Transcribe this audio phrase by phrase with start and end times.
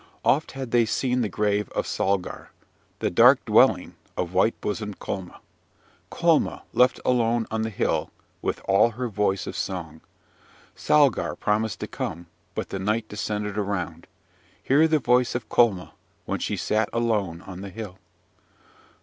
[0.25, 2.49] Oft had they seen the grave of Salgar,
[2.97, 5.39] the dark dwelling of white bosomed Colma.
[6.09, 8.09] Colma left alone on the hill
[8.41, 10.01] with all her voice of song!
[10.75, 12.25] Salgar promised to come!
[12.55, 14.07] but the night descended around.
[14.63, 15.93] Hear the voice of Colma,
[16.25, 17.99] when she sat alone on the hill!